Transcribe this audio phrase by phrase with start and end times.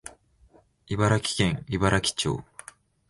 [0.87, 2.43] 茨城県茨城町